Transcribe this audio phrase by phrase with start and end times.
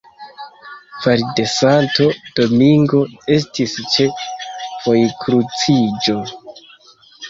[1.03, 2.07] Val de Santo
[2.41, 3.03] Domingo
[3.39, 6.23] estis ĉe vojkruciĝo.